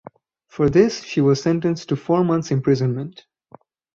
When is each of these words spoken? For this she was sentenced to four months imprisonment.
For 0.47 0.67
this 0.71 1.03
she 1.03 1.21
was 1.21 1.43
sentenced 1.43 1.89
to 1.89 1.95
four 1.95 2.23
months 2.23 2.49
imprisonment. 2.49 3.27